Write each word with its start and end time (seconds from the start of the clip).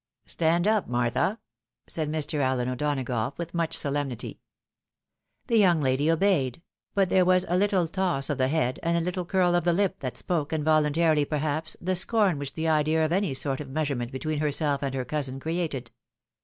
"Stand 0.25 0.67
up, 0.67 0.87
Martha!" 0.87 1.37
said 1.87 2.11
Mr. 2.11 2.39
AUen 2.39 2.67
O'Donagough, 2.69 3.37
with 3.37 3.53
much 3.53 3.77
solemnity. 3.77 4.41
The 5.45 5.57
young 5.59 5.79
lady 5.79 6.09
obeyed; 6.09 6.63
but 6.95 7.09
there 7.09 7.23
was 7.23 7.45
a 7.47 7.55
little 7.55 7.87
toss 7.87 8.27
of 8.27 8.39
the 8.39 8.47
head, 8.47 8.79
and 8.81 8.97
a 8.97 9.01
little 9.01 9.25
curl 9.25 9.53
of 9.53 9.63
the 9.63 9.73
Hp, 9.73 9.99
that 9.99 10.17
spoke, 10.17 10.53
involuntarily 10.53 11.23
perhaps, 11.25 11.77
the 11.79 11.95
scorn 11.95 12.39
which 12.39 12.53
the 12.53 12.67
idea 12.67 13.05
of 13.05 13.11
any 13.11 13.35
sort 13.35 13.59
of 13.61 13.69
measurement 13.69 14.11
between 14.11 14.39
herself 14.39 14.81
and 14.81 14.95
her 14.95 15.05
cousin 15.05 15.39
created. 15.39 15.91